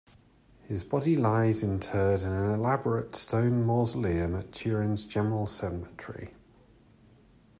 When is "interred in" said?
1.61-2.29